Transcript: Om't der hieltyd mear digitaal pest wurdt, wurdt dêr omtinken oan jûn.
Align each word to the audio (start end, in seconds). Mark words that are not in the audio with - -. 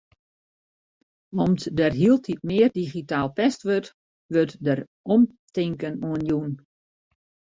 Om't 1.43 1.63
der 1.79 1.93
hieltyd 1.99 2.41
mear 2.49 2.71
digitaal 2.77 3.29
pest 3.37 3.59
wurdt, 3.67 3.89
wurdt 4.33 4.55
dêr 4.65 4.79
omtinken 5.13 5.95
oan 6.07 6.21
jûn. 6.29 6.51